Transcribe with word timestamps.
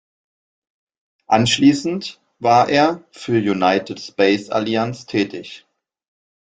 Anschließend 1.27 2.19
war 2.39 2.67
er 2.69 3.03
für 3.11 3.37
United 3.37 3.99
Space 3.99 4.49
Alliance 4.49 5.05
tätig. 5.05 5.67